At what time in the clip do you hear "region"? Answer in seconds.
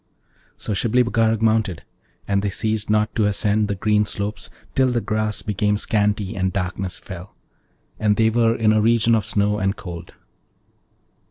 8.81-9.13